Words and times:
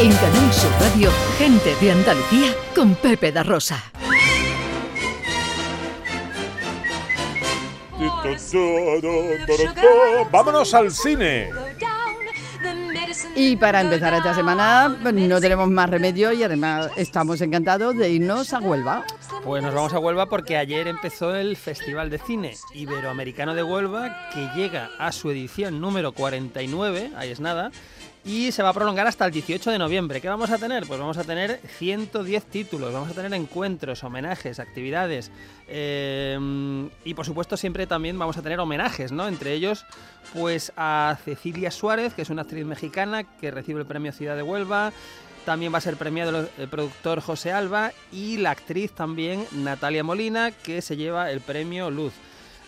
En 0.00 0.12
Canal 0.12 0.52
Sur 0.52 0.70
Radio, 0.78 1.10
gente 1.38 1.74
de 1.80 1.90
Andalucía 1.90 2.54
con 2.72 2.94
Pepe 2.94 3.32
da 3.32 3.42
Rosa. 3.42 3.82
Vámonos 10.30 10.72
al 10.74 10.92
cine. 10.92 11.50
Y 13.34 13.56
para 13.56 13.80
empezar 13.80 14.14
esta 14.14 14.34
semana 14.34 14.88
no 14.88 15.40
tenemos 15.40 15.68
más 15.68 15.90
remedio 15.90 16.32
y 16.32 16.44
además 16.44 16.90
estamos 16.96 17.40
encantados 17.40 17.96
de 17.96 18.08
irnos 18.10 18.52
a 18.52 18.60
Huelva. 18.60 19.04
Pues 19.42 19.64
nos 19.64 19.74
vamos 19.74 19.92
a 19.94 19.98
Huelva 19.98 20.26
porque 20.26 20.56
ayer 20.56 20.86
empezó 20.86 21.34
el 21.34 21.56
Festival 21.56 22.08
de 22.08 22.18
Cine 22.18 22.54
Iberoamericano 22.72 23.54
de 23.54 23.64
Huelva 23.64 24.30
que 24.32 24.48
llega 24.54 24.90
a 24.98 25.10
su 25.10 25.30
edición 25.30 25.80
número 25.80 26.12
49, 26.12 27.12
ahí 27.16 27.30
es 27.30 27.40
nada, 27.40 27.72
y 28.28 28.52
se 28.52 28.62
va 28.62 28.68
a 28.68 28.72
prolongar 28.74 29.06
hasta 29.06 29.24
el 29.24 29.32
18 29.32 29.70
de 29.70 29.78
noviembre. 29.78 30.20
¿Qué 30.20 30.28
vamos 30.28 30.50
a 30.50 30.58
tener? 30.58 30.86
Pues 30.86 31.00
vamos 31.00 31.16
a 31.16 31.24
tener 31.24 31.62
110 31.78 32.44
títulos, 32.44 32.92
vamos 32.92 33.08
a 33.10 33.14
tener 33.14 33.32
encuentros, 33.32 34.04
homenajes, 34.04 34.60
actividades 34.60 35.30
eh, 35.66 36.38
y 37.04 37.14
por 37.14 37.24
supuesto 37.24 37.56
siempre 37.56 37.86
también 37.86 38.18
vamos 38.18 38.36
a 38.36 38.42
tener 38.42 38.60
homenajes, 38.60 39.12
¿no? 39.12 39.26
Entre 39.28 39.54
ellos 39.54 39.86
pues 40.34 40.74
a 40.76 41.16
Cecilia 41.24 41.70
Suárez, 41.70 42.12
que 42.12 42.20
es 42.20 42.28
una 42.28 42.42
actriz 42.42 42.66
mexicana 42.66 43.24
que 43.24 43.50
recibe 43.50 43.80
el 43.80 43.86
premio 43.86 44.12
Ciudad 44.12 44.36
de 44.36 44.42
Huelva. 44.42 44.92
También 45.46 45.72
va 45.72 45.78
a 45.78 45.80
ser 45.80 45.96
premiado 45.96 46.50
el 46.58 46.68
productor 46.68 47.22
José 47.22 47.52
Alba 47.52 47.92
y 48.12 48.36
la 48.36 48.50
actriz 48.50 48.92
también 48.92 49.46
Natalia 49.52 50.04
Molina, 50.04 50.50
que 50.50 50.82
se 50.82 50.98
lleva 50.98 51.30
el 51.30 51.40
premio 51.40 51.90
Luz. 51.90 52.12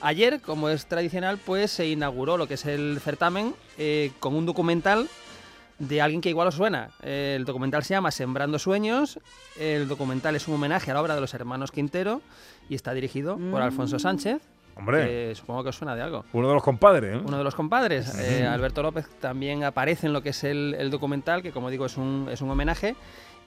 Ayer, 0.00 0.40
como 0.40 0.70
es 0.70 0.86
tradicional, 0.86 1.36
pues 1.36 1.70
se 1.70 1.86
inauguró 1.86 2.38
lo 2.38 2.48
que 2.48 2.54
es 2.54 2.64
el 2.64 2.98
certamen 3.04 3.54
eh, 3.76 4.12
con 4.20 4.34
un 4.34 4.46
documental 4.46 5.10
de 5.80 6.00
alguien 6.00 6.20
que 6.20 6.28
igual 6.28 6.46
os 6.46 6.54
suena. 6.54 6.90
El 7.02 7.44
documental 7.44 7.82
se 7.82 7.94
llama 7.94 8.12
Sembrando 8.12 8.58
Sueños. 8.58 9.18
El 9.58 9.88
documental 9.88 10.36
es 10.36 10.46
un 10.46 10.54
homenaje 10.54 10.90
a 10.90 10.94
la 10.94 11.02
obra 11.02 11.14
de 11.14 11.20
los 11.20 11.34
hermanos 11.34 11.72
Quintero 11.72 12.20
y 12.68 12.76
está 12.76 12.94
dirigido 12.94 13.38
por 13.50 13.62
Alfonso 13.62 13.96
mm. 13.96 14.00
Sánchez. 14.00 14.42
Hombre. 14.76 15.34
supongo 15.34 15.64
que 15.64 15.68
os 15.70 15.76
suena 15.76 15.94
de 15.94 16.02
algo. 16.02 16.24
Uno 16.32 16.48
de 16.48 16.54
los 16.54 16.62
compadres, 16.62 17.16
¿eh? 17.16 17.20
Uno 17.22 17.36
de 17.36 17.44
los 17.44 17.54
compadres. 17.54 18.14
Eh, 18.18 18.46
Alberto 18.46 18.82
López 18.82 19.08
también 19.20 19.64
aparece 19.64 20.06
en 20.06 20.12
lo 20.12 20.22
que 20.22 20.30
es 20.30 20.44
el, 20.44 20.90
documental, 20.90 21.42
que 21.42 21.50
como 21.50 21.70
digo 21.70 21.86
es 21.86 21.96
un, 21.96 22.28
es 22.30 22.40
un 22.40 22.50
homenaje. 22.50 22.94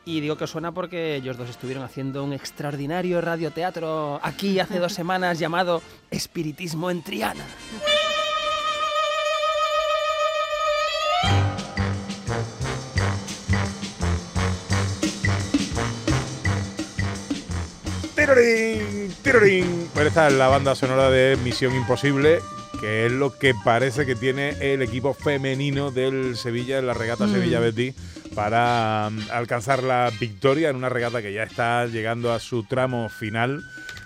Y 0.06 0.20
digo 0.20 0.36
que 0.36 0.44
os 0.44 0.50
suena 0.50 0.74
porque 0.74 1.16
ellos 1.16 1.38
dos 1.38 1.50
estuvieron 1.50 1.84
haciendo 1.84 2.24
un 2.24 2.34
extraordinario 2.34 3.22
radioteatro 3.22 4.20
aquí 4.22 4.60
hace 4.60 4.80
dos 4.80 4.94
semanas 4.94 5.40
llamado 5.40 5.82
Espiritismo 6.12 6.92
en 6.92 7.04
Triana. 7.04 7.46
¡Tirorín! 18.24 19.14
¡Tirorín! 19.22 19.90
Pues 19.94 20.08
esta 20.08 20.30
es 20.30 20.34
la 20.36 20.48
banda 20.48 20.76
sonora 20.76 21.10
de 21.10 21.38
Misión 21.44 21.76
Imposible, 21.76 22.40
que 22.80 23.06
es 23.06 23.12
lo 23.12 23.38
que 23.38 23.54
parece 23.66 24.06
que 24.06 24.16
tiene 24.16 24.56
el 24.62 24.82
equipo 24.82 25.14
femenino 25.14 25.92
del 25.92 26.38
Sevilla 26.38 26.78
en 26.78 26.88
la 26.88 26.94
regata 26.94 27.28
mm. 27.28 27.34
Sevilla 27.34 27.60
Betty 27.60 27.94
para 28.34 29.10
um, 29.10 29.20
alcanzar 29.30 29.84
la 29.84 30.10
victoria 30.22 30.70
en 30.70 30.78
una 30.78 30.88
regata 30.88 31.22
que 31.22 31.34
ya 31.34 31.44
está 31.44 31.86
llegando 31.86 32.32
a 32.32 32.40
su 32.40 32.64
tramo 32.64 33.10
final 33.10 33.62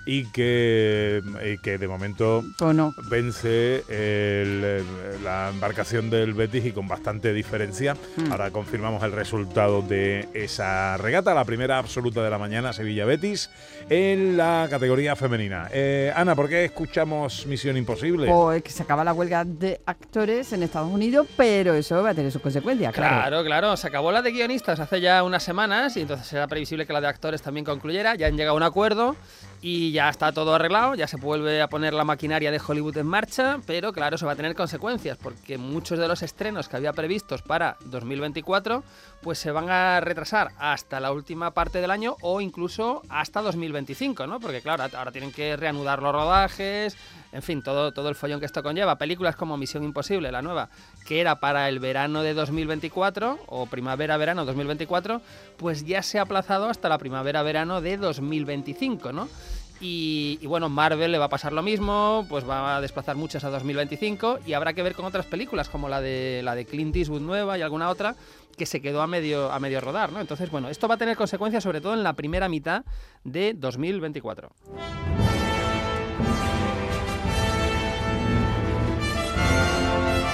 y 0.07 0.23
que, 0.31 1.21
que 1.61 1.77
de 1.77 1.87
momento 1.87 2.43
vence 3.09 3.83
la 5.23 5.49
embarcación 5.49 6.09
del 6.09 6.33
Betis 6.33 6.65
y 6.65 6.71
con 6.71 6.87
bastante 6.87 7.33
diferencia. 7.33 7.95
Hmm. 8.15 8.31
Ahora 8.31 8.49
confirmamos 8.51 9.03
el 9.03 9.11
resultado 9.11 9.81
de 9.81 10.29
esa 10.33 10.95
regata, 10.97 11.33
la 11.33 11.43
primera 11.43 11.77
absoluta 11.77 12.23
de 12.23 12.29
la 12.29 12.37
mañana, 12.37 12.71
Sevilla-Betis, 12.71 13.49
en 13.89 14.37
la 14.37 14.67
categoría 14.69 15.15
femenina. 15.17 15.67
Eh, 15.73 16.13
Ana, 16.15 16.35
¿por 16.35 16.47
qué 16.47 16.63
escuchamos 16.63 17.45
Misión 17.45 17.75
Imposible? 17.75 18.27
Pues 18.27 18.63
que 18.63 18.71
se 18.71 18.83
acaba 18.83 19.03
la 19.03 19.13
huelga 19.13 19.43
de 19.43 19.81
actores 19.85 20.53
en 20.53 20.63
Estados 20.63 20.89
Unidos, 20.89 21.27
pero 21.35 21.73
eso 21.73 22.01
va 22.01 22.11
a 22.11 22.13
tener 22.13 22.31
sus 22.31 22.41
consecuencias. 22.41 22.93
Claro, 22.93 23.17
claro, 23.17 23.43
claro. 23.43 23.77
se 23.77 23.87
acabó 23.87 24.13
la 24.13 24.21
de 24.21 24.31
guionistas 24.31 24.79
hace 24.79 25.01
ya 25.01 25.23
unas 25.23 25.43
semanas 25.43 25.97
y 25.97 26.01
entonces 26.01 26.31
era 26.31 26.47
previsible 26.47 26.87
que 26.87 26.93
la 26.93 27.01
de 27.01 27.07
actores 27.07 27.41
también 27.41 27.65
concluyera. 27.65 28.15
Ya 28.15 28.27
han 28.27 28.37
llegado 28.37 28.53
a 28.53 28.57
un 28.57 28.63
acuerdo 28.63 29.17
y 29.61 29.91
ya 29.91 30.09
está 30.09 30.31
todo 30.31 30.55
arreglado, 30.55 30.95
ya 30.95 31.07
se 31.07 31.17
vuelve 31.17 31.61
a 31.61 31.67
poner 31.67 31.93
la 31.93 32.03
maquinaria 32.03 32.51
de 32.51 32.61
Hollywood 32.65 32.97
en 32.97 33.07
marcha, 33.07 33.59
pero 33.65 33.91
claro, 33.91 34.15
eso 34.15 34.25
va 34.25 34.33
a 34.33 34.35
tener 34.35 34.55
consecuencias, 34.55 35.17
porque 35.17 35.57
muchos 35.57 35.97
de 35.97 36.07
los 36.07 36.21
estrenos 36.21 36.67
que 36.69 36.77
había 36.77 36.93
previstos 36.93 37.41
para 37.41 37.77
2024, 37.85 38.83
pues 39.21 39.39
se 39.39 39.51
van 39.51 39.69
a 39.69 39.99
retrasar 39.99 40.51
hasta 40.59 40.99
la 40.99 41.11
última 41.11 41.51
parte 41.51 41.81
del 41.81 41.91
año 41.91 42.17
o 42.21 42.39
incluso 42.41 43.01
hasta 43.09 43.41
2025, 43.41 44.27
¿no? 44.27 44.39
Porque 44.39 44.61
claro, 44.61 44.83
ahora 44.95 45.11
tienen 45.11 45.31
que 45.31 45.55
reanudar 45.57 46.01
los 46.01 46.13
rodajes, 46.13 46.95
en 47.31 47.41
fin, 47.41 47.61
todo, 47.61 47.91
todo 47.91 48.09
el 48.09 48.15
follón 48.15 48.39
que 48.39 48.45
esto 48.45 48.63
conlleva. 48.63 48.97
Películas 48.97 49.35
como 49.35 49.57
Misión 49.57 49.83
Imposible, 49.83 50.31
la 50.31 50.41
nueva, 50.41 50.69
que 51.05 51.19
era 51.21 51.39
para 51.39 51.69
el 51.69 51.79
verano 51.79 52.23
de 52.23 52.33
2024 52.33 53.39
o 53.47 53.65
primavera-verano 53.65 54.45
2024, 54.45 55.21
pues 55.57 55.85
ya 55.85 56.01
se 56.01 56.19
ha 56.19 56.23
aplazado 56.23 56.69
hasta 56.69 56.89
la 56.89 56.97
primavera-verano 56.97 57.81
de 57.81 57.97
2025, 57.97 59.11
¿no? 59.11 59.27
Y, 59.79 60.39
bueno, 60.47 60.69
Marvel 60.69 61.11
le 61.11 61.19
va 61.19 61.25
a 61.25 61.29
pasar 61.29 61.53
lo 61.53 61.61
mismo, 61.61 62.25
pues 62.29 62.47
va 62.49 62.77
a 62.77 62.81
desplazar 62.81 63.15
muchas 63.15 63.43
a 63.43 63.49
2025 63.49 64.39
y 64.45 64.53
habrá 64.53 64.73
que 64.73 64.81
ver 64.81 64.95
con 64.95 65.05
otras 65.05 65.27
películas 65.27 65.69
como 65.69 65.87
la 65.87 66.01
de 66.01 66.41
la 66.43 66.55
de 66.55 66.65
Clint 66.65 66.95
Eastwood 66.95 67.21
nueva 67.21 67.57
y 67.57 67.61
alguna 67.61 67.89
otra 67.89 68.15
que 68.57 68.65
se 68.65 68.81
quedó 68.81 69.03
a 69.03 69.07
medio 69.07 69.51
a 69.51 69.59
medio 69.59 69.79
rodar, 69.79 70.11
¿no? 70.11 70.19
Entonces, 70.19 70.49
bueno, 70.49 70.69
esto 70.69 70.87
va 70.87 70.95
a 70.95 70.97
tener 70.97 71.15
consecuencias 71.15 71.63
sobre 71.63 71.79
todo 71.79 71.93
en 71.93 72.03
la 72.03 72.13
primera 72.13 72.49
mitad 72.49 72.85
de 73.23 73.53
2024. 73.53 74.49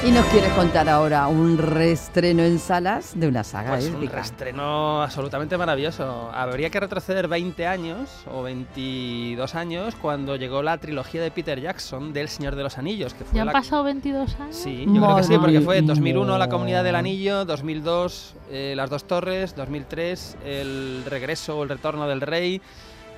Y 0.05 0.11
nos 0.11 0.25
quieres 0.25 0.51
contar 0.51 0.89
ahora 0.89 1.27
un 1.27 1.57
reestreno 1.57 2.43
en 2.43 2.59
salas 2.59 3.17
de 3.17 3.25
una 3.25 3.45
saga 3.45 3.71
pues 3.71 3.87
Un 3.87 4.05
reestreno 4.05 5.01
absolutamente 5.01 5.57
maravilloso. 5.57 6.29
Habría 6.33 6.69
que 6.69 6.81
retroceder 6.81 7.29
20 7.29 7.65
años 7.65 8.09
o 8.29 8.43
22 8.43 9.55
años 9.55 9.95
cuando 9.95 10.35
llegó 10.35 10.61
la 10.61 10.77
trilogía 10.77 11.21
de 11.21 11.31
Peter 11.31 11.61
Jackson 11.61 12.11
del 12.11 12.27
Señor 12.27 12.57
de 12.57 12.63
los 12.63 12.77
Anillos. 12.77 13.13
Que 13.13 13.23
fue 13.23 13.37
¿Ya 13.37 13.43
han 13.43 13.51
pasado 13.53 13.85
22 13.85 14.35
años? 14.41 14.55
Sí, 14.55 14.85
yo 14.85 15.01
creo 15.01 15.15
que 15.15 15.23
sí, 15.23 15.37
porque 15.37 15.61
fue 15.61 15.81
2001 15.81 16.37
La 16.37 16.49
Comunidad 16.49 16.83
del 16.83 16.95
Anillo, 16.95 17.45
2002 17.45 18.35
eh, 18.51 18.73
Las 18.75 18.89
Dos 18.89 19.05
Torres, 19.05 19.55
2003 19.55 20.37
El 20.43 21.05
Regreso 21.05 21.57
o 21.57 21.63
El 21.63 21.69
Retorno 21.69 22.09
del 22.09 22.19
Rey 22.19 22.61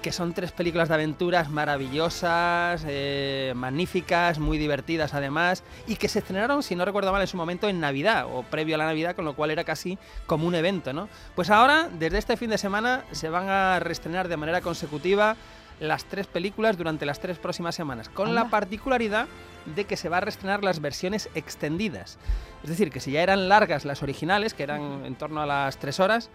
que 0.05 0.11
son 0.11 0.35
tres 0.35 0.51
películas 0.51 0.87
de 0.87 0.93
aventuras 0.93 1.49
maravillosas, 1.49 2.85
eh, 2.87 3.53
magníficas, 3.55 4.37
muy 4.37 4.59
divertidas 4.59 5.15
además, 5.15 5.63
y 5.87 5.95
que 5.95 6.07
se 6.07 6.19
estrenaron, 6.19 6.61
si 6.61 6.75
no 6.75 6.85
recuerdo 6.85 7.11
mal, 7.11 7.21
en 7.21 7.27
su 7.27 7.37
momento 7.37 7.67
en 7.69 7.79
Navidad 7.79 8.27
o 8.31 8.43
previo 8.43 8.75
a 8.75 8.77
la 8.77 8.85
Navidad, 8.85 9.15
con 9.15 9.25
lo 9.25 9.35
cual 9.35 9.49
era 9.49 9.63
casi 9.63 9.97
como 10.27 10.45
un 10.45 10.53
evento, 10.53 10.93
¿no? 10.93 11.09
Pues 11.33 11.49
ahora, 11.49 11.89
desde 11.91 12.19
este 12.19 12.37
fin 12.37 12.51
de 12.51 12.59
semana, 12.59 13.03
se 13.13 13.29
van 13.29 13.49
a 13.49 13.79
reestrenar 13.79 14.27
de 14.27 14.37
manera 14.37 14.61
consecutiva 14.61 15.37
las 15.79 16.05
tres 16.05 16.27
películas 16.27 16.77
durante 16.77 17.07
las 17.07 17.19
tres 17.19 17.39
próximas 17.39 17.73
semanas, 17.73 18.07
con 18.07 18.35
la 18.35 18.51
particularidad 18.51 19.25
de 19.75 19.85
que 19.85 19.97
se 19.97 20.07
va 20.07 20.17
a 20.17 20.21
reestrenar 20.21 20.63
las 20.63 20.81
versiones 20.81 21.29
extendidas. 21.33 22.19
Es 22.61 22.69
decir, 22.69 22.91
que 22.91 22.99
si 22.99 23.09
ya 23.09 23.23
eran 23.23 23.49
largas 23.49 23.85
las 23.85 24.03
originales, 24.03 24.53
que 24.53 24.61
eran 24.61 25.03
en 25.03 25.15
torno 25.15 25.41
a 25.41 25.47
las 25.47 25.79
tres 25.79 25.99
horas, 25.99 26.29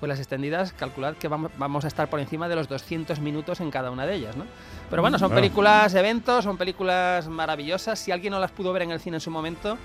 pues 0.00 0.08
las 0.08 0.18
extendidas, 0.18 0.72
calculad 0.72 1.14
que 1.14 1.28
vamos 1.28 1.84
a 1.84 1.88
estar 1.88 2.08
por 2.08 2.20
encima 2.20 2.48
de 2.48 2.56
los 2.56 2.68
200 2.68 3.20
minutos 3.20 3.60
en 3.60 3.70
cada 3.70 3.90
una 3.90 4.06
de 4.06 4.14
ellas, 4.14 4.36
¿no? 4.36 4.44
Pero 4.90 5.02
bueno, 5.02 5.18
son 5.18 5.32
películas, 5.32 5.94
eventos, 5.94 6.44
son 6.44 6.56
películas 6.56 7.28
maravillosas. 7.28 7.98
Si 7.98 8.12
alguien 8.12 8.32
no 8.32 8.40
las 8.40 8.50
pudo 8.50 8.72
ver 8.72 8.82
en 8.82 8.90
el 8.90 9.00
cine 9.00 9.16
en 9.16 9.20
su 9.20 9.30
momento, 9.30 9.78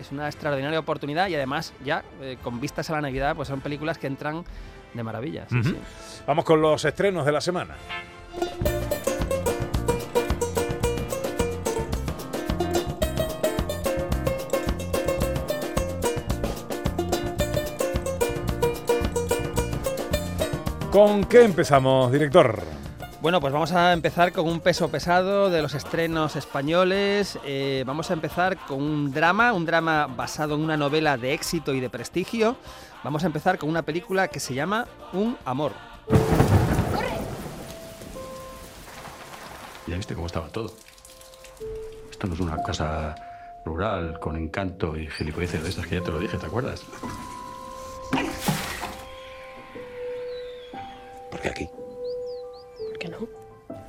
es 0.00 0.10
una 0.12 0.26
extraordinaria 0.26 0.78
oportunidad 0.78 1.28
y 1.28 1.34
además 1.34 1.72
ya 1.84 2.04
eh, 2.20 2.36
con 2.42 2.60
vistas 2.60 2.90
a 2.90 2.94
la 2.94 3.00
Navidad, 3.00 3.36
pues 3.36 3.48
son 3.48 3.60
películas 3.60 3.98
que 3.98 4.06
entran 4.06 4.44
de 4.92 5.02
maravilla. 5.02 5.46
Vamos 6.26 6.44
con 6.44 6.60
los 6.60 6.84
estrenos 6.84 7.26
de 7.26 7.32
la 7.32 7.40
semana. 7.40 7.74
¿Con 20.94 21.24
qué 21.24 21.42
empezamos, 21.42 22.12
director? 22.12 22.62
Bueno, 23.20 23.40
pues 23.40 23.52
vamos 23.52 23.72
a 23.72 23.92
empezar 23.92 24.32
con 24.32 24.46
un 24.46 24.60
peso 24.60 24.92
pesado 24.92 25.50
de 25.50 25.60
los 25.60 25.74
estrenos 25.74 26.36
españoles. 26.36 27.36
Eh, 27.44 27.82
vamos 27.84 28.12
a 28.12 28.14
empezar 28.14 28.56
con 28.58 28.80
un 28.80 29.12
drama, 29.12 29.52
un 29.54 29.66
drama 29.66 30.06
basado 30.06 30.54
en 30.54 30.60
una 30.60 30.76
novela 30.76 31.16
de 31.16 31.32
éxito 31.32 31.74
y 31.74 31.80
de 31.80 31.90
prestigio. 31.90 32.56
Vamos 33.02 33.24
a 33.24 33.26
empezar 33.26 33.58
con 33.58 33.70
una 33.70 33.82
película 33.82 34.28
que 34.28 34.38
se 34.38 34.54
llama 34.54 34.86
Un 35.12 35.36
amor. 35.44 35.72
Ya 39.88 39.96
viste 39.96 40.14
cómo 40.14 40.28
estaba 40.28 40.46
todo. 40.46 40.72
Esto 42.08 42.28
no 42.28 42.34
es 42.34 42.40
una 42.40 42.62
casa 42.62 43.16
rural 43.64 44.20
con 44.20 44.36
encanto 44.36 44.96
y 44.96 45.08
gilipolleces 45.08 45.60
de 45.60 45.70
estas 45.70 45.88
que 45.88 45.96
ya 45.96 46.04
te 46.04 46.12
lo 46.12 46.20
dije, 46.20 46.38
¿te 46.38 46.46
acuerdas? 46.46 46.84
Qué 51.44 51.50
aquí? 51.50 51.70
¿Por 52.88 52.98
qué 52.98 53.08
no? 53.08 53.18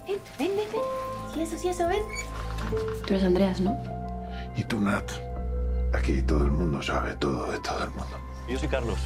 Ven, 0.07 0.19
ven, 0.37 0.51
ven, 0.57 0.67
ven. 0.71 0.81
Sí, 1.33 1.41
eso, 1.41 1.57
sí, 1.57 1.69
eso, 1.69 1.87
ven. 1.87 2.03
Tú 3.05 3.13
eres 3.13 3.23
Andreas, 3.23 3.61
¿no? 3.61 3.81
Y 4.55 4.63
tú, 4.63 4.79
Nat. 4.79 5.09
Aquí 5.93 6.21
todo 6.21 6.43
el 6.43 6.51
mundo 6.51 6.81
sabe 6.81 7.15
todo 7.15 7.51
de 7.51 7.59
todo 7.59 7.83
el 7.83 7.89
mundo. 7.91 8.24
Yo 8.47 8.59
soy 8.59 8.67
Carlos. 8.67 8.99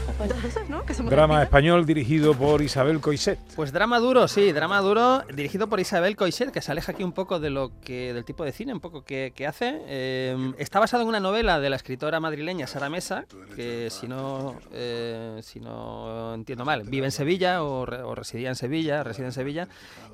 Drama 1.10 1.42
español 1.42 1.86
dirigido 1.86 2.34
por 2.36 2.62
Isabel 2.62 3.00
Coixet. 3.00 3.40
Pues 3.56 3.72
drama 3.72 3.98
duro, 4.00 4.28
sí, 4.28 4.52
drama 4.52 4.82
duro 4.82 5.24
dirigido 5.34 5.70
por 5.70 5.80
Isabel 5.80 6.18
Coixet, 6.18 6.52
que 6.52 6.62
se 6.62 6.72
aleja 6.72 6.92
aquí 6.92 7.04
un 7.04 7.14
poco 7.14 7.40
de 7.40 7.50
lo 7.50 7.72
que 7.80 8.14
del 8.14 8.26
tipo 8.26 8.44
de 8.44 8.52
cine, 8.52 8.74
un 8.74 8.82
poco 8.82 9.06
que, 9.06 9.32
que 9.34 9.48
hace. 9.48 9.80
Eh, 9.88 10.54
está 10.58 10.82
basado 10.82 11.04
en 11.04 11.10
una 11.10 11.22
novela 11.22 11.62
de 11.62 11.70
la 11.70 11.78
escritora 11.78 12.20
madrileña 12.20 12.68
Sara 12.68 12.90
Mesa, 12.90 13.26
que 13.56 13.90
si 13.90 14.10
no, 14.10 14.56
eh, 14.74 15.40
si 15.42 15.62
no 15.62 16.34
entiendo 16.34 16.66
mal, 16.66 16.84
vive 16.84 17.06
en 17.06 17.12
Sevilla 17.14 17.64
o, 17.64 17.86
re- 17.86 18.02
o 18.02 18.14
residía 18.16 18.50
en 18.50 18.56
Sevilla, 18.56 19.04
reside 19.06 19.28
en 19.28 19.32
Sevilla. 19.32 19.70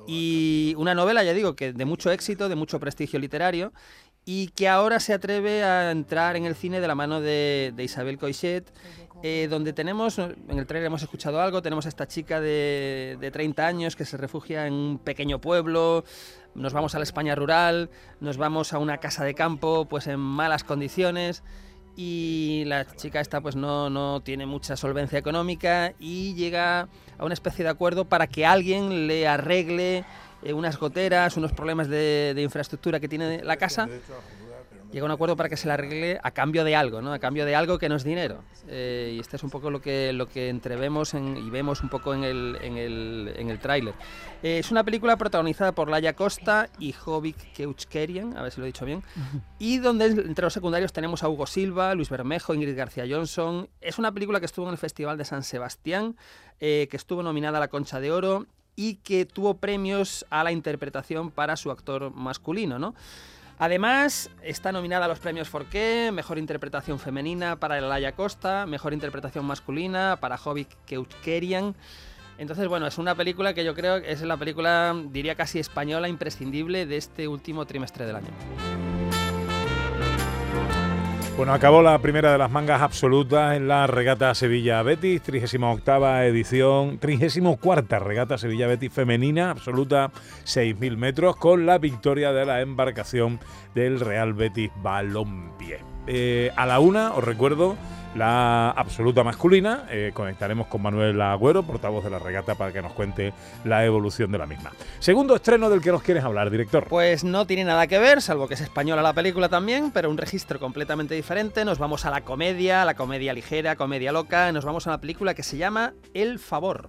Y 0.06 0.72
una 0.78 0.94
novela, 0.94 1.24
ya 1.24 1.32
digo, 1.32 1.56
que 1.56 1.72
de 1.72 1.84
mucho 1.84 2.12
éxito, 2.12 2.48
de 2.48 2.54
mucho 2.54 2.78
prestigio 2.78 3.18
literario 3.18 3.72
y 4.28 4.48
que 4.48 4.68
ahora 4.68 4.98
se 4.98 5.14
atreve 5.14 5.62
a 5.62 5.92
entrar 5.92 6.34
en 6.34 6.46
el 6.46 6.56
cine 6.56 6.80
de 6.80 6.88
la 6.88 6.96
mano 6.96 7.20
de, 7.20 7.72
de 7.76 7.84
Isabel 7.84 8.18
Coixet, 8.18 8.64
eh, 9.22 9.48
donde 9.48 9.72
tenemos, 9.72 10.18
en 10.18 10.58
el 10.58 10.66
trailer 10.66 10.86
hemos 10.86 11.02
escuchado 11.02 11.40
algo, 11.40 11.62
tenemos 11.62 11.86
a 11.86 11.88
esta 11.88 12.06
chica 12.06 12.40
de, 12.40 13.16
de 13.20 13.30
30 13.30 13.66
años 13.66 13.96
que 13.96 14.04
se 14.04 14.16
refugia 14.16 14.66
en 14.66 14.74
un 14.74 14.98
pequeño 14.98 15.40
pueblo, 15.40 16.04
nos 16.54 16.72
vamos 16.72 16.94
a 16.94 16.98
la 16.98 17.04
España 17.04 17.34
rural, 17.34 17.90
nos 18.20 18.36
vamos 18.36 18.72
a 18.72 18.78
una 18.78 18.98
casa 18.98 19.24
de 19.24 19.34
campo 19.34 19.86
pues 19.86 20.06
en 20.06 20.20
malas 20.20 20.64
condiciones 20.64 21.42
y 21.96 22.64
la 22.66 22.86
chica 22.94 23.20
esta 23.20 23.40
pues 23.40 23.56
no, 23.56 23.88
no 23.88 24.20
tiene 24.20 24.44
mucha 24.44 24.76
solvencia 24.76 25.18
económica 25.18 25.94
y 25.98 26.34
llega 26.34 26.88
a 27.18 27.24
una 27.24 27.34
especie 27.34 27.64
de 27.64 27.70
acuerdo 27.70 28.04
para 28.04 28.26
que 28.26 28.44
alguien 28.44 29.06
le 29.06 29.26
arregle 29.26 30.04
eh, 30.42 30.52
unas 30.52 30.78
goteras, 30.78 31.36
unos 31.38 31.52
problemas 31.52 31.88
de, 31.88 32.32
de 32.34 32.42
infraestructura 32.42 33.00
que 33.00 33.08
tiene 33.08 33.42
la 33.42 33.56
casa. 33.56 33.88
Llega 34.96 35.04
a 35.04 35.08
un 35.08 35.12
acuerdo 35.12 35.36
para 35.36 35.50
que 35.50 35.58
se 35.58 35.66
le 35.66 35.74
arregle 35.74 36.18
a 36.22 36.30
cambio 36.30 36.64
de 36.64 36.74
algo, 36.74 37.02
¿no? 37.02 37.12
A 37.12 37.18
cambio 37.18 37.44
de 37.44 37.54
algo 37.54 37.78
que 37.78 37.86
no 37.90 37.96
es 37.96 38.02
dinero. 38.02 38.42
Eh, 38.66 39.12
y 39.14 39.20
este 39.20 39.36
es 39.36 39.42
un 39.42 39.50
poco 39.50 39.68
lo 39.70 39.78
que, 39.82 40.14
lo 40.14 40.26
que 40.26 40.48
entrevemos 40.48 41.12
en- 41.12 41.36
y 41.36 41.50
vemos 41.50 41.82
un 41.82 41.90
poco 41.90 42.14
en 42.14 42.24
el, 42.24 42.56
en 42.62 42.78
el, 42.78 43.30
en 43.36 43.50
el 43.50 43.58
tráiler. 43.58 43.92
Eh, 44.42 44.56
es 44.58 44.70
una 44.70 44.84
película 44.84 45.18
protagonizada 45.18 45.72
por 45.72 45.90
Laia 45.90 46.14
Costa 46.14 46.70
y 46.78 46.92
Jovic 46.92 47.36
Keuchkerian, 47.52 48.38
a 48.38 48.42
ver 48.42 48.52
si 48.52 48.58
lo 48.58 48.64
he 48.64 48.68
dicho 48.68 48.86
bien, 48.86 49.02
y 49.58 49.76
donde 49.80 50.06
entre 50.06 50.44
los 50.46 50.54
secundarios 50.54 50.94
tenemos 50.94 51.22
a 51.22 51.28
Hugo 51.28 51.46
Silva, 51.46 51.94
Luis 51.94 52.08
Bermejo, 52.08 52.54
Ingrid 52.54 52.74
García 52.74 53.04
Johnson. 53.06 53.68
Es 53.82 53.98
una 53.98 54.12
película 54.12 54.40
que 54.40 54.46
estuvo 54.46 54.64
en 54.64 54.72
el 54.72 54.78
Festival 54.78 55.18
de 55.18 55.26
San 55.26 55.42
Sebastián, 55.42 56.16
eh, 56.58 56.88
que 56.90 56.96
estuvo 56.96 57.22
nominada 57.22 57.58
a 57.58 57.60
la 57.60 57.68
Concha 57.68 58.00
de 58.00 58.12
Oro 58.12 58.46
y 58.76 58.94
que 58.94 59.26
tuvo 59.26 59.58
premios 59.58 60.24
a 60.30 60.42
la 60.42 60.52
interpretación 60.52 61.30
para 61.30 61.56
su 61.56 61.70
actor 61.70 62.12
masculino, 62.14 62.78
¿no? 62.78 62.94
Además, 63.58 64.30
está 64.42 64.70
nominada 64.70 65.06
a 65.06 65.08
los 65.08 65.18
premios 65.18 65.48
Forqué, 65.48 66.10
Mejor 66.12 66.38
Interpretación 66.38 66.98
Femenina 66.98 67.56
para 67.56 67.78
Elaya 67.78 68.12
Costa, 68.12 68.66
Mejor 68.66 68.92
Interpretación 68.92 69.46
Masculina 69.46 70.18
para 70.20 70.36
Jovic 70.36 70.68
Keuchkerian. 70.84 71.74
Entonces, 72.36 72.68
bueno, 72.68 72.86
es 72.86 72.98
una 72.98 73.14
película 73.14 73.54
que 73.54 73.64
yo 73.64 73.74
creo 73.74 74.02
que 74.02 74.12
es 74.12 74.20
la 74.20 74.36
película, 74.36 74.94
diría 75.10 75.36
casi 75.36 75.58
española, 75.58 76.08
imprescindible 76.08 76.84
de 76.84 76.98
este 76.98 77.28
último 77.28 77.64
trimestre 77.64 78.04
del 78.04 78.16
año. 78.16 78.95
Bueno, 81.36 81.52
acabó 81.52 81.82
la 81.82 81.98
primera 81.98 82.32
de 82.32 82.38
las 82.38 82.50
mangas 82.50 82.80
absolutas 82.80 83.56
en 83.58 83.68
la 83.68 83.86
regata 83.86 84.34
Sevilla 84.34 84.82
Betis, 84.82 85.20
38 85.20 86.22
edición, 86.22 86.98
34 86.98 87.98
regata 87.98 88.38
Sevilla 88.38 88.66
Betis 88.66 88.90
femenina 88.90 89.50
absoluta, 89.50 90.10
6.000 90.46 90.96
metros, 90.96 91.36
con 91.36 91.66
la 91.66 91.76
victoria 91.76 92.32
de 92.32 92.46
la 92.46 92.62
embarcación 92.62 93.38
del 93.74 94.00
Real 94.00 94.32
Betis 94.32 94.70
Balompié. 94.82 95.95
Eh, 96.06 96.52
a 96.56 96.66
la 96.66 96.78
una, 96.80 97.12
os 97.12 97.24
recuerdo, 97.24 97.76
la 98.14 98.70
absoluta 98.70 99.22
masculina. 99.24 99.84
eh, 99.90 100.10
conectaremos 100.14 100.66
con 100.68 100.82
Manuel 100.82 101.20
Agüero, 101.20 101.62
portavoz 101.62 102.04
de 102.04 102.10
la 102.10 102.18
regata, 102.18 102.54
para 102.54 102.72
que 102.72 102.82
nos 102.82 102.92
cuente 102.92 103.32
la 103.64 103.84
evolución 103.84 104.32
de 104.32 104.38
la 104.38 104.46
misma. 104.46 104.72
Segundo 104.98 105.36
estreno 105.36 105.68
del 105.68 105.80
que 105.80 105.92
nos 105.92 106.02
quieres 106.02 106.24
hablar, 106.24 106.50
director. 106.50 106.86
Pues 106.88 107.24
no 107.24 107.46
tiene 107.46 107.64
nada 107.64 107.86
que 107.86 107.98
ver, 107.98 108.22
salvo 108.22 108.48
que 108.48 108.54
es 108.54 108.60
española 108.60 109.02
la 109.02 109.12
película 109.12 109.48
también, 109.48 109.90
pero 109.90 110.10
un 110.10 110.16
registro 110.16 110.58
completamente 110.58 111.14
diferente. 111.14 111.64
Nos 111.64 111.78
vamos 111.78 112.06
a 112.06 112.10
la 112.10 112.22
comedia, 112.22 112.82
a 112.82 112.84
la 112.84 112.94
comedia 112.94 113.32
ligera, 113.32 113.76
comedia 113.76 114.12
loca. 114.12 114.50
Nos 114.52 114.64
vamos 114.64 114.86
a 114.86 114.90
una 114.90 115.00
película 115.00 115.34
que 115.34 115.42
se 115.42 115.56
llama 115.56 115.92
El 116.14 116.38
Favor. 116.38 116.88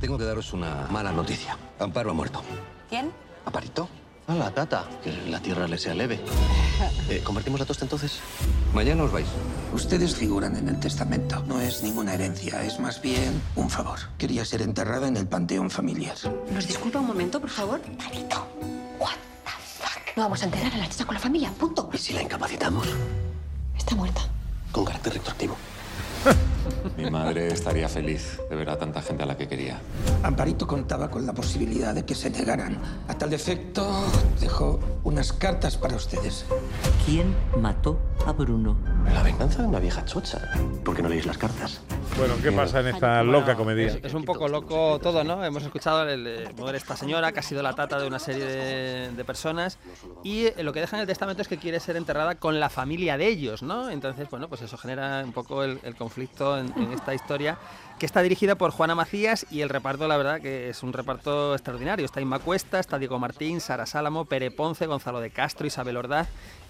Tengo 0.00 0.16
que 0.16 0.24
daros 0.24 0.52
una 0.52 0.86
mala 0.90 1.12
noticia. 1.12 1.56
Amparo 1.78 2.10
ha 2.10 2.14
muerto. 2.14 2.42
¿Quién? 2.88 3.10
¿Amparito? 3.44 3.88
A 4.28 4.34
la 4.34 4.50
tata. 4.50 4.84
Que 5.02 5.10
la 5.30 5.40
tierra 5.40 5.66
le 5.66 5.78
sea 5.78 5.94
leve. 5.94 6.20
Eh, 7.08 7.22
¿Convertimos 7.24 7.58
la 7.58 7.64
tosta 7.64 7.86
entonces? 7.86 8.20
Mañana 8.74 9.02
os 9.02 9.10
vais. 9.10 9.26
Ustedes 9.72 10.14
figuran 10.14 10.54
en 10.56 10.68
el 10.68 10.78
testamento. 10.78 11.42
No 11.46 11.58
es 11.58 11.82
ninguna 11.82 12.12
herencia, 12.12 12.62
es 12.62 12.78
más 12.78 13.00
bien 13.00 13.40
un 13.56 13.70
favor. 13.70 13.98
Quería 14.18 14.44
ser 14.44 14.60
enterrada 14.60 15.08
en 15.08 15.16
el 15.16 15.26
panteón 15.26 15.70
familiar. 15.70 16.14
¿Nos 16.52 16.66
disculpa 16.66 17.00
un 17.00 17.06
momento, 17.06 17.40
por 17.40 17.48
favor? 17.48 17.80
Marito, 17.96 18.46
what 19.00 19.16
the 19.44 19.50
fuck? 19.82 20.16
No 20.16 20.24
vamos 20.24 20.42
a 20.42 20.44
enterar 20.44 20.74
a 20.74 20.76
la 20.76 20.88
chica 20.88 21.06
con 21.06 21.14
la 21.14 21.20
familia, 21.20 21.50
punto. 21.50 21.88
¿Y 21.94 21.96
si 21.98 22.12
la 22.12 22.22
incapacitamos? 22.22 22.86
Está 23.76 23.94
muerta. 23.94 24.20
Con 24.70 24.84
carácter 24.84 25.14
retroactivo. 25.14 25.56
Mi 26.96 27.10
madre 27.10 27.48
estaría 27.48 27.88
feliz 27.88 28.40
de 28.50 28.56
ver 28.56 28.70
a 28.70 28.78
tanta 28.78 29.00
gente 29.02 29.22
a 29.22 29.26
la 29.26 29.36
que 29.36 29.48
quería. 29.48 29.80
Amparito 30.22 30.66
contaba 30.66 31.10
con 31.10 31.24
la 31.26 31.32
posibilidad 31.32 31.94
de 31.94 32.04
que 32.04 32.14
se 32.14 32.30
negaran. 32.30 32.78
A 33.08 33.14
tal 33.14 33.32
efecto, 33.32 33.88
dejó 34.40 34.80
unas 35.04 35.32
cartas 35.32 35.76
para 35.76 35.96
ustedes. 35.96 36.44
¿Quién 37.06 37.34
mató 37.60 37.98
a 38.26 38.32
Bruno? 38.32 38.76
La 39.12 39.22
venganza 39.22 39.62
de 39.62 39.68
una 39.68 39.80
vieja 39.80 40.04
chocha. 40.04 40.40
¿Por 40.84 40.94
qué 40.94 41.02
no 41.02 41.08
leéis 41.08 41.26
las 41.26 41.38
cartas? 41.38 41.80
Bueno, 42.18 42.34
¿qué 42.42 42.50
pasa 42.50 42.80
en 42.80 42.88
esta 42.88 43.22
loca 43.22 43.54
comedia? 43.54 43.86
Es, 43.86 43.98
es 44.02 44.12
un 44.14 44.24
poco 44.24 44.48
loco 44.48 44.98
todo, 45.00 45.22
¿no? 45.22 45.44
Hemos 45.44 45.62
escuchado 45.62 46.08
el, 46.08 46.26
eh, 46.26 46.48
mover 46.56 46.74
esta 46.74 46.96
señora 46.96 47.30
que 47.30 47.38
ha 47.38 47.42
sido 47.44 47.62
la 47.62 47.74
tata 47.74 48.00
de 48.00 48.08
una 48.08 48.18
serie 48.18 48.44
de, 48.44 49.12
de 49.12 49.24
personas 49.24 49.78
y 50.24 50.46
eh, 50.46 50.54
lo 50.64 50.72
que 50.72 50.80
deja 50.80 50.96
en 50.96 51.02
el 51.02 51.06
testamento 51.06 51.42
es 51.42 51.48
que 51.48 51.58
quiere 51.58 51.78
ser 51.78 51.96
enterrada 51.96 52.34
con 52.34 52.58
la 52.58 52.70
familia 52.70 53.16
de 53.16 53.28
ellos, 53.28 53.62
¿no? 53.62 53.88
Entonces, 53.88 54.28
bueno, 54.30 54.48
pues 54.48 54.62
eso 54.62 54.76
genera 54.76 55.22
un 55.24 55.32
poco 55.32 55.62
el, 55.62 55.78
el 55.84 55.94
conflicto 55.94 56.58
en, 56.58 56.72
en 56.76 56.92
esta 56.92 57.14
historia 57.14 57.56
que 58.00 58.06
está 58.06 58.20
dirigida 58.20 58.56
por 58.56 58.72
Juana 58.72 58.96
Macías 58.96 59.46
y 59.48 59.60
el 59.60 59.68
reparto, 59.68 60.08
la 60.08 60.16
verdad, 60.16 60.40
que 60.40 60.70
es 60.70 60.82
un 60.82 60.92
reparto 60.92 61.54
extraordinario. 61.54 62.04
Está 62.04 62.20
Inma 62.20 62.40
Cuesta, 62.40 62.80
está 62.80 62.98
Diego 62.98 63.20
Martín, 63.20 63.60
Sara 63.60 63.86
Sálamo, 63.86 64.24
Pere 64.24 64.50
Ponce, 64.50 64.86
Gonzalo 64.86 65.20
de 65.20 65.30
Castro, 65.30 65.68
Isabel 65.68 65.96
Ordaz 65.96 66.28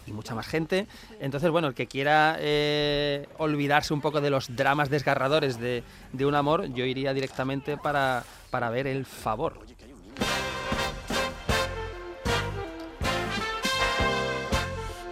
y 0.09 0.13
mucha 0.13 0.35
más 0.35 0.47
gente. 0.47 0.87
Entonces, 1.21 1.51
bueno, 1.51 1.69
el 1.69 1.75
que 1.75 1.87
quiera 1.87 2.37
eh, 2.39 3.27
olvidarse 3.39 3.93
un 3.95 4.01
poco 4.01 4.21
de 4.21 4.31
los 4.31 4.57
dramas 4.57 4.91
desgarradores 4.91 5.59
de, 5.61 5.83
de 6.13 6.27
un 6.27 6.35
amor, 6.35 6.67
yo 6.73 6.85
iría 6.85 7.13
directamente 7.15 7.77
para, 7.77 8.25
para 8.51 8.71
ver 8.71 8.87
El 8.87 9.05
Favor. 9.05 9.59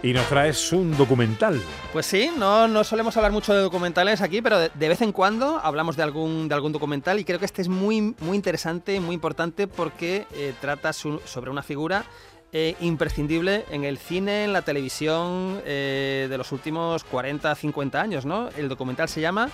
Y 0.03 0.13
nos 0.13 0.27
traes 0.27 0.71
un 0.71 0.95
documental. 0.95 1.59
Pues 1.91 2.05
sí, 2.05 2.29
no, 2.37 2.67
no 2.67 2.83
solemos 2.83 3.17
hablar 3.17 3.31
mucho 3.31 3.53
de 3.53 3.61
documentales 3.61 4.21
aquí, 4.21 4.41
pero 4.43 4.59
de, 4.59 4.71
de 4.73 4.87
vez 4.89 5.01
en 5.01 5.11
cuando 5.11 5.59
hablamos 5.61 5.97
de 5.97 6.03
algún, 6.03 6.47
de 6.47 6.53
algún 6.55 6.71
documental 6.71 7.19
y 7.19 7.25
creo 7.25 7.39
que 7.39 7.45
este 7.45 7.63
es 7.63 7.67
muy, 7.67 8.15
muy 8.19 8.35
interesante, 8.37 8.99
muy 8.99 9.15
importante 9.15 9.67
porque 9.67 10.27
eh, 10.33 10.53
trata 10.61 10.93
su- 10.93 11.19
sobre 11.25 11.49
una 11.49 11.63
figura 11.63 12.05
eh, 12.53 12.75
imprescindible 12.79 13.65
en 13.71 13.83
el 13.83 13.97
cine, 13.97 14.45
en 14.45 14.53
la 14.53 14.61
televisión 14.61 15.61
eh, 15.65 16.27
de 16.29 16.37
los 16.37 16.53
últimos 16.53 17.03
40, 17.03 17.53
50 17.53 17.99
años, 18.01 18.25
¿no? 18.25 18.47
El 18.57 18.69
documental 18.69 19.09
se 19.09 19.19
llama 19.19 19.49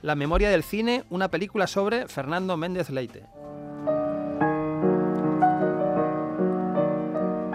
La 0.00 0.14
memoria 0.14 0.48
del 0.48 0.62
cine, 0.62 1.04
una 1.10 1.28
película 1.28 1.66
sobre 1.66 2.08
Fernando 2.08 2.56
Méndez 2.56 2.88
Leite. 2.88 3.24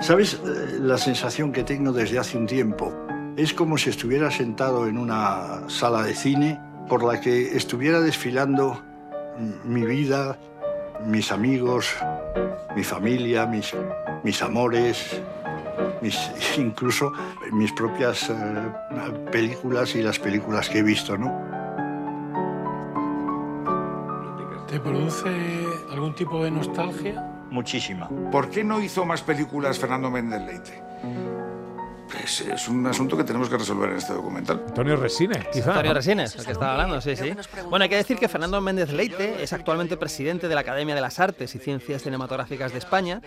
¿Sabes 0.01 0.35
eh, 0.35 0.77
la 0.79 0.99
sensación 0.99 1.51
que 1.51 1.63
tengo 1.63 1.91
desde 1.91 2.19
hace 2.19 2.37
un 2.37 2.45
tiempo? 2.45 2.93
Es 3.37 3.55
como 3.55 3.79
si 3.79 3.89
estuviera 3.89 4.29
sentado 4.29 4.87
en 4.87 4.99
una 4.99 5.67
sala 5.67 6.03
de 6.03 6.13
cine 6.13 6.59
por 6.87 7.03
la 7.03 7.19
que 7.19 7.57
estuviera 7.57 8.01
desfilando 8.01 8.83
mi 9.63 9.83
vida, 9.83 10.37
mis 11.03 11.31
amigos, 11.31 11.95
mi 12.75 12.83
familia, 12.83 13.45
mis, 13.45 13.73
mis 14.23 14.41
amores, 14.41 15.21
mis- 16.01 16.31
incluso 16.57 17.11
mis 17.51 17.71
propias 17.73 18.29
eh, 18.29 18.33
películas 19.31 19.95
y 19.95 20.01
las 20.03 20.19
películas 20.19 20.69
que 20.69 20.79
he 20.79 20.83
visto, 20.83 21.17
¿no? 21.17 21.33
¿Te 24.67 24.79
produce 24.79 25.29
algún 25.91 26.13
tipo 26.15 26.43
de 26.43 26.51
nostalgia? 26.51 27.23
Muchísima. 27.51 28.09
¿Por 28.31 28.49
qué 28.49 28.63
no 28.63 28.81
hizo 28.81 29.05
más 29.05 29.21
películas 29.21 29.77
Fernando 29.79 30.09
Méndez 30.09 30.41
Leite? 30.41 30.83
Es, 32.25 32.41
es 32.41 32.67
un 32.67 32.87
asunto 32.87 33.15
que 33.15 33.23
tenemos 33.23 33.49
que 33.49 33.55
resolver 33.55 33.91
en 33.91 33.97
este 33.97 34.11
documental. 34.11 34.63
Antonio 34.67 34.95
Resines, 34.95 35.47
quizá. 35.53 35.69
Antonio 35.69 35.91
¿no? 35.91 35.93
Resines, 35.93 36.35
el 36.35 36.43
que 36.43 36.53
estaba 36.53 36.71
hablando, 36.71 36.99
sí, 36.99 37.15
sí. 37.15 37.31
Bueno, 37.69 37.83
hay 37.83 37.89
que 37.89 37.97
decir 37.97 38.17
que 38.17 38.27
Fernando 38.27 38.59
Méndez 38.61 38.91
Leite 38.91 39.43
es 39.43 39.53
actualmente 39.53 39.95
presidente 39.95 40.47
de 40.47 40.55
la 40.55 40.61
Academia 40.61 40.95
de 40.95 41.01
las 41.01 41.19
Artes 41.19 41.53
y 41.53 41.59
Ciencias 41.59 42.01
Cinematográficas 42.01 42.71
de 42.71 42.79
España, 42.79 43.21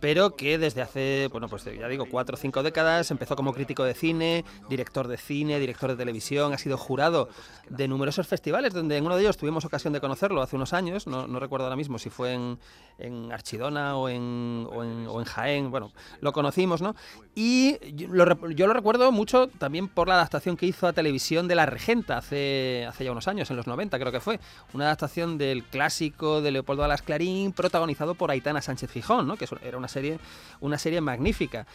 pero 0.00 0.36
que 0.36 0.56
desde 0.56 0.82
hace, 0.82 1.28
bueno, 1.32 1.48
pues 1.48 1.64
ya 1.64 1.88
digo, 1.88 2.06
cuatro 2.08 2.34
o 2.34 2.36
cinco 2.36 2.62
décadas 2.62 3.10
empezó 3.10 3.34
como 3.34 3.52
crítico 3.52 3.82
de 3.82 3.94
cine, 3.94 4.44
director 4.68 5.08
de 5.08 5.16
cine, 5.16 5.58
director 5.58 5.90
de 5.90 5.96
televisión, 5.96 6.52
ha 6.52 6.58
sido 6.58 6.78
jurado 6.78 7.30
de 7.68 7.88
numerosos 7.88 8.28
festivales, 8.28 8.72
donde 8.72 8.96
en 8.96 9.04
uno 9.04 9.16
de 9.16 9.22
ellos 9.22 9.36
tuvimos 9.36 9.64
ocasión 9.64 9.92
de 9.92 10.00
conocerlo 10.00 10.40
hace 10.42 10.54
unos 10.54 10.74
años, 10.74 11.08
no, 11.08 11.26
no 11.26 11.40
recuerdo 11.40 11.64
ahora 11.64 11.76
mismo 11.76 11.98
si 11.98 12.08
fue 12.08 12.34
en, 12.34 12.60
en 12.98 13.32
Archidona 13.32 13.96
o 13.96 14.08
en, 14.08 14.68
o 14.70 14.84
en, 14.84 15.08
o 15.08 15.18
en 15.18 15.24
Jaén, 15.24 15.72
bueno, 15.72 15.90
lo 16.20 16.32
conocimos, 16.32 16.80
¿no? 16.80 16.94
Y 17.34 17.78
lo, 18.06 18.24
yo 18.50 18.66
lo 18.66 18.74
recuerdo 18.74 19.10
mucho 19.12 19.48
también 19.48 19.88
por 19.88 20.08
la 20.08 20.14
adaptación 20.14 20.56
que 20.56 20.66
hizo 20.66 20.86
a 20.86 20.92
televisión 20.92 21.48
de 21.48 21.54
La 21.54 21.66
Regenta 21.66 22.18
hace, 22.18 22.86
hace 22.88 23.04
ya 23.04 23.12
unos 23.12 23.28
años, 23.28 23.50
en 23.50 23.56
los 23.56 23.66
90 23.66 23.98
creo 23.98 24.12
que 24.12 24.20
fue. 24.20 24.40
Una 24.72 24.86
adaptación 24.86 25.38
del 25.38 25.64
clásico 25.64 26.42
de 26.42 26.50
Leopoldo 26.50 26.84
Alas 26.84 27.02
Clarín, 27.02 27.52
protagonizado 27.52 28.14
por 28.14 28.30
Aitana 28.30 28.60
Sánchez 28.60 28.90
Gijón, 28.90 29.26
¿no? 29.26 29.36
que 29.36 29.46
era 29.62 29.78
una 29.78 29.88
serie, 29.88 30.18
una 30.60 30.78
serie 30.78 31.00
magnífica. 31.00 31.66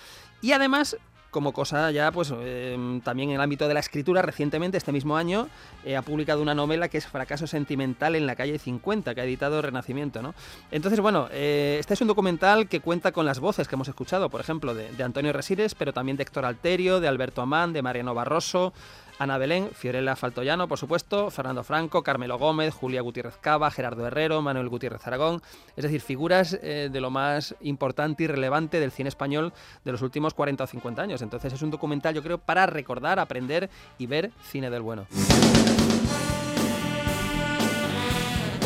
Y 0.42 0.54
además, 0.54 0.98
como 1.32 1.54
cosa 1.54 1.92
ya, 1.92 2.12
pues 2.12 2.34
eh, 2.36 3.00
también 3.04 3.30
en 3.30 3.36
el 3.36 3.42
ámbito 3.42 3.68
de 3.68 3.74
la 3.74 3.80
escritura, 3.80 4.22
recientemente, 4.22 4.78
este 4.78 4.92
mismo 4.92 5.18
año, 5.18 5.48
eh, 5.86 5.96
ha 5.96 6.02
publicado 6.02 6.42
una 6.42 6.56
novela 6.56 6.88
que 6.90 6.98
es 6.98 7.08
Fracaso 7.08 7.48
Sentimental 7.48 8.16
en 8.16 8.26
la 8.26 8.36
calle 8.36 8.58
50, 8.58 9.14
que 9.14 9.22
ha 9.22 9.24
editado 9.24 9.62
Renacimiento, 9.62 10.22
¿no? 10.22 10.34
Entonces, 10.72 11.00
bueno, 11.00 11.28
eh, 11.32 11.78
este 11.80 11.94
es 11.94 12.02
un 12.02 12.08
documental 12.08 12.68
que 12.68 12.80
cuenta 12.80 13.12
con 13.12 13.26
las 13.26 13.40
voces 13.40 13.68
que 13.68 13.76
hemos 13.76 13.88
escuchado, 13.88 14.30
por 14.30 14.42
ejemplo, 14.42 14.74
de, 14.74 14.92
de 14.92 15.04
Antonio 15.04 15.34
Resines, 15.34 15.76
pero 15.76 15.94
también 15.94 16.18
de 16.18 16.24
Héctor 16.24 16.46
Alterio, 16.46 17.00
de 17.00 17.08
Alberto 17.08 17.42
Amán, 17.42 17.74
de 17.74 17.82
Mariano 17.82 18.14
Barroso, 18.14 18.74
Ana 19.20 19.38
Belén, 19.38 19.70
Fiorella 19.74 20.16
Faltoyano, 20.16 20.68
por 20.68 20.80
supuesto, 20.80 21.30
Fernando 21.30 21.64
Franco, 21.64 22.04
Carmelo 22.04 22.40
Gómez, 22.40 22.74
Julia 22.74 23.02
Gutiérrez 23.02 23.36
Cava, 23.38 23.70
Gerardo 23.70 24.08
Herrero, 24.08 24.42
Manuel 24.42 24.70
Gutiérrez 24.70 25.06
Aragón, 25.06 25.42
es 25.76 25.84
decir, 25.84 26.00
figuras 26.00 26.58
eh, 26.62 26.90
de 26.92 27.02
lo 27.02 27.12
más 27.12 27.54
importante 27.62 28.24
y 28.24 28.28
relevante 28.28 28.80
del 28.80 28.92
cine 28.92 29.10
español 29.10 29.52
de 29.84 29.92
los 29.92 30.02
últimos 30.02 30.34
40 30.34 30.64
o 30.64 30.68
50 30.68 31.02
años. 31.02 31.22
Entonces 31.22 31.52
es 31.52 31.62
un 31.62 31.70
documental, 31.70 32.16
yo 32.16 32.24
creo, 32.24 32.38
para 32.38 32.66
recordar, 32.66 33.20
aprender 33.20 33.70
y 33.98 34.08
ver 34.08 34.32
cine 34.42 34.70
del 34.70 34.82
bueno. 34.82 35.06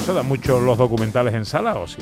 ¿Se 0.05 0.13
dan 0.13 0.27
mucho 0.27 0.59
los 0.59 0.77
documentales 0.77 1.33
en 1.33 1.45
sala 1.45 1.75
o 1.75 1.87
sí? 1.87 1.97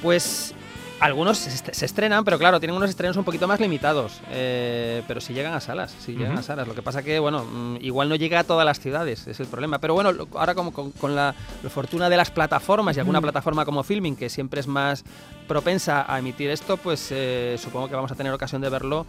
Pues 0.00 0.54
algunos 0.98 1.38
se, 1.38 1.50
est- 1.50 1.72
se 1.72 1.84
estrenan, 1.84 2.24
pero 2.24 2.38
claro, 2.38 2.58
tienen 2.58 2.76
unos 2.76 2.88
estrenos 2.90 3.16
un 3.16 3.24
poquito 3.24 3.46
más 3.46 3.60
limitados. 3.60 4.20
eh, 4.30 5.02
pero 5.06 5.20
si 5.20 5.34
llegan 5.34 5.52
a 5.54 5.60
salas, 5.60 5.94
si 6.04 6.12
llegan 6.14 6.38
a 6.38 6.42
salas. 6.42 6.66
Lo 6.66 6.74
que 6.74 6.82
pasa 6.82 7.02
que, 7.02 7.18
bueno, 7.18 7.44
mm, 7.44 7.76
igual 7.82 8.08
no 8.08 8.16
llega 8.16 8.40
a 8.40 8.44
todas 8.44 8.64
las 8.64 8.80
ciudades, 8.80 9.26
es 9.26 9.38
el 9.40 9.46
problema. 9.46 9.78
Pero 9.78 9.94
bueno, 9.94 10.10
ahora 10.34 10.54
como 10.54 10.72
con, 10.72 10.92
con 10.92 11.14
la, 11.14 11.34
la 11.62 11.70
fortuna 11.70 12.08
de 12.08 12.16
las 12.16 12.30
plataformas 12.30 12.96
y 12.96 13.00
alguna 13.00 13.20
plataforma 13.20 13.64
como 13.64 13.82
Filming, 13.82 14.16
que 14.16 14.28
siempre 14.30 14.60
es 14.60 14.66
más 14.66 15.04
propensa 15.46 16.04
a 16.12 16.18
emitir 16.18 16.50
esto, 16.50 16.76
pues 16.78 17.08
eh, 17.10 17.56
supongo 17.62 17.88
que 17.88 17.94
vamos 17.94 18.10
a 18.12 18.14
tener 18.14 18.32
ocasión 18.32 18.62
de 18.62 18.68
verlo 18.70 19.06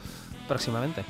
próximamente. 0.48 1.06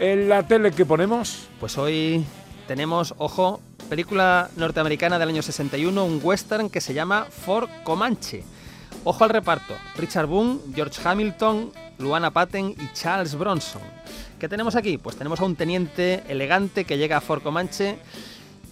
¿En 0.00 0.28
la 0.28 0.44
tele 0.44 0.70
que 0.70 0.86
ponemos? 0.86 1.48
Pues 1.58 1.76
hoy 1.76 2.24
tenemos, 2.68 3.14
ojo, 3.18 3.60
película 3.88 4.48
norteamericana 4.56 5.18
del 5.18 5.30
año 5.30 5.42
61, 5.42 6.04
un 6.04 6.20
western 6.22 6.70
que 6.70 6.80
se 6.80 6.94
llama 6.94 7.26
Fort 7.30 7.68
Comanche. 7.82 8.44
Ojo 9.10 9.24
al 9.24 9.30
reparto, 9.30 9.74
Richard 9.96 10.26
Boone, 10.26 10.58
George 10.74 11.00
Hamilton, 11.02 11.72
Luana 11.98 12.30
Patten 12.30 12.74
y 12.78 12.92
Charles 12.92 13.34
Bronson. 13.36 13.80
¿Qué 14.38 14.50
tenemos 14.50 14.76
aquí? 14.76 14.98
Pues 14.98 15.16
tenemos 15.16 15.40
a 15.40 15.44
un 15.46 15.56
teniente 15.56 16.22
elegante 16.28 16.84
que 16.84 16.98
llega 16.98 17.16
a 17.16 17.22
Fort 17.22 17.42
Comanche 17.42 17.96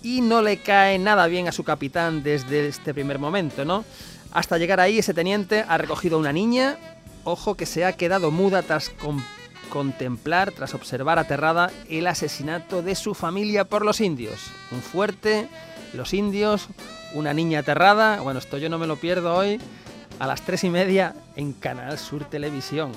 y 0.03 0.21
no 0.21 0.43
le 0.43 0.59
cae 0.59 0.99
nada 0.99 1.27
bien 1.27 1.49
a 1.49 1.53
su 1.53 1.65
capitán 1.65 2.23
desde 2.23 2.69
este 2.69 2.93
primer 2.93 3.19
momento, 3.19 3.65
¿no? 3.65 3.87
Hasta 4.31 4.59
llegar 4.59 4.79
ahí, 4.79 4.99
ese 4.99 5.15
teniente 5.15 5.65
ha 5.67 5.79
recogido 5.79 6.17
a 6.17 6.21
una 6.21 6.35
niña, 6.35 6.77
ojo 7.25 7.55
que 7.55 7.65
se 7.65 7.87
ha 7.87 7.95
quedado 7.95 8.31
muda 8.31 8.61
tras 8.61 8.91
con- 8.91 9.25
contemplar, 9.71 10.53
tras 10.53 10.75
observar 10.75 11.19
aterrada 11.19 11.71
el 11.89 12.07
asesinato 12.07 12.83
de 12.83 12.95
su 12.95 13.15
familia 13.15 13.65
por 13.65 13.87
los 13.87 14.03
indios. 14.03 14.39
Un 14.71 14.83
fuerte, 14.83 15.49
los 15.95 16.13
indios, 16.13 16.67
una 17.15 17.33
niña 17.33 17.61
aterrada. 17.61 18.21
Bueno, 18.21 18.39
esto 18.39 18.59
yo 18.59 18.69
no 18.69 18.77
me 18.77 18.87
lo 18.87 18.97
pierdo 18.97 19.35
hoy 19.35 19.59
a 20.19 20.27
las 20.27 20.43
tres 20.43 20.65
y 20.65 20.71
media 20.71 21.15
en 21.37 21.53
Canal 21.53 21.99
Sur 21.99 22.25
Televisión. 22.25 22.93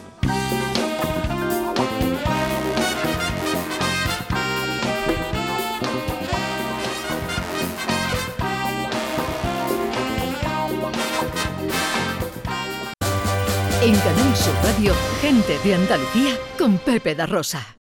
En 13.82 13.96
Canal 13.96 14.36
Sur 14.36 14.54
Radio, 14.64 14.94
gente 15.22 15.58
de 15.64 15.76
Andalucía 15.76 16.38
con 16.58 16.78
Pepe 16.80 17.16
da 17.16 17.26
Rosa. 17.26 17.78